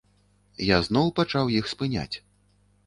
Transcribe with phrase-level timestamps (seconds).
[0.69, 2.13] Я зноў пачаў іх спыняць.